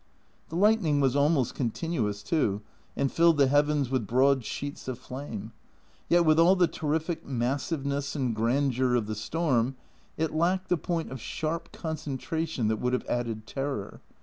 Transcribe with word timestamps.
The 0.49 0.55
lightning 0.55 0.99
was 0.99 1.15
almost 1.15 1.53
continuous, 1.53 2.23
too, 2.23 2.63
and 2.97 3.11
filled 3.11 3.37
the 3.37 3.45
heavens 3.45 3.91
with 3.91 4.07
broad 4.07 4.43
sheets 4.43 4.87
of 4.87 4.97
flame. 4.97 5.51
Yet 6.09 6.25
with 6.25 6.39
all 6.39 6.55
the 6.55 6.65
terrific 6.67 7.23
massiveness 7.23 8.15
and 8.15 8.35
grandeur 8.35 8.95
of 8.95 9.05
the 9.05 9.13
storm, 9.13 9.75
it 10.17 10.33
lacked 10.33 10.69
the 10.69 10.77
point 10.77 11.11
of 11.11 11.21
sharp 11.21 11.71
concentration 11.71 12.67
that 12.67 12.77
would 12.77 12.93
have 12.93 13.05
added 13.05 13.45
terror. 13.45 14.01